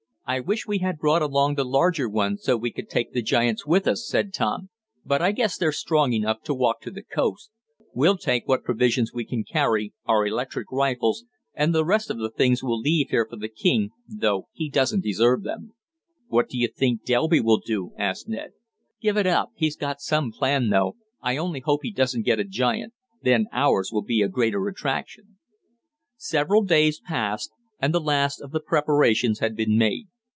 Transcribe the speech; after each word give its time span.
"I 0.23 0.39
wish 0.39 0.65
we 0.65 0.77
had 0.77 0.97
brought 0.97 1.21
along 1.21 1.55
the 1.55 1.65
larger 1.65 2.07
one, 2.07 2.37
so 2.37 2.55
we 2.55 2.71
could 2.71 2.87
take 2.89 3.11
the 3.11 3.21
giants 3.21 3.67
with 3.67 3.85
us," 3.85 4.07
said 4.07 4.33
Tom, 4.33 4.69
"but 5.05 5.21
I 5.21 5.33
guess 5.33 5.57
they're 5.57 5.73
strong 5.73 6.13
enough 6.13 6.41
to 6.43 6.53
walk 6.53 6.79
to 6.83 6.91
the 6.91 7.03
coast. 7.03 7.51
We'll 7.93 8.15
take 8.15 8.47
what 8.47 8.63
provisions 8.63 9.11
we 9.13 9.25
can 9.25 9.43
carry, 9.43 9.91
our 10.05 10.25
electric 10.25 10.71
rifles, 10.71 11.25
and 11.53 11.75
the 11.75 11.83
rest 11.83 12.09
of 12.09 12.17
the 12.17 12.29
things 12.29 12.63
we'll 12.63 12.79
leave 12.79 13.09
here 13.09 13.27
for 13.29 13.35
the 13.35 13.49
king, 13.49 13.89
though 14.07 14.47
he 14.53 14.69
doesn't 14.69 15.03
deserve 15.03 15.43
them." 15.43 15.73
"What 16.29 16.47
do 16.47 16.57
you 16.57 16.69
think 16.69 17.03
Delby 17.03 17.41
will 17.41 17.59
do?" 17.59 17.91
asked 17.97 18.29
Ned. 18.29 18.51
"Give 19.01 19.17
it 19.17 19.27
up. 19.27 19.51
He's 19.57 19.75
got 19.75 19.99
some 19.99 20.31
plan 20.31 20.69
though. 20.69 20.95
I 21.21 21.35
only 21.35 21.59
hope 21.59 21.81
he 21.83 21.91
doesn't 21.91 22.23
get 22.25 22.39
a 22.39 22.45
giant. 22.45 22.93
Then 23.21 23.47
ours 23.51 23.89
will 23.91 24.01
be 24.03 24.21
a 24.21 24.29
greater 24.29 24.65
attraction." 24.69 25.39
Several 26.15 26.63
days 26.63 27.01
passed, 27.01 27.51
and 27.81 27.93
the 27.93 27.99
last 27.99 28.39
of 28.39 28.51
the 28.51 28.61
preparations 28.61 29.39
had 29.39 29.57
been 29.57 29.77
made. 29.77 30.07